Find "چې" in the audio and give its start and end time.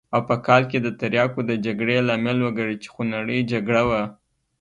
2.83-2.89